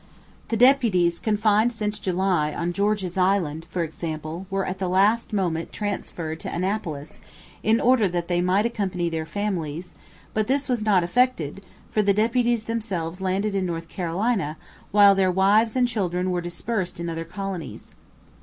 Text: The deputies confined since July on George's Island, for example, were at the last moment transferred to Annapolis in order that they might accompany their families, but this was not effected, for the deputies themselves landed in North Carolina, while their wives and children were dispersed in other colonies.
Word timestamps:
The 0.47 0.57
deputies 0.57 1.19
confined 1.19 1.71
since 1.73 1.99
July 1.99 2.55
on 2.55 2.73
George's 2.73 3.19
Island, 3.19 3.67
for 3.69 3.83
example, 3.83 4.47
were 4.49 4.65
at 4.65 4.79
the 4.79 4.89
last 4.89 5.31
moment 5.31 5.71
transferred 5.71 6.39
to 6.39 6.51
Annapolis 6.51 7.19
in 7.61 7.79
order 7.79 8.07
that 8.07 8.27
they 8.27 8.41
might 8.41 8.65
accompany 8.65 9.09
their 9.11 9.27
families, 9.27 9.93
but 10.33 10.47
this 10.47 10.67
was 10.67 10.81
not 10.81 11.03
effected, 11.03 11.63
for 11.91 12.01
the 12.01 12.15
deputies 12.15 12.63
themselves 12.63 13.21
landed 13.21 13.53
in 13.53 13.67
North 13.67 13.89
Carolina, 13.89 14.57
while 14.89 15.13
their 15.13 15.29
wives 15.29 15.75
and 15.75 15.87
children 15.87 16.31
were 16.31 16.41
dispersed 16.41 16.99
in 16.99 17.07
other 17.07 17.23
colonies. 17.23 17.91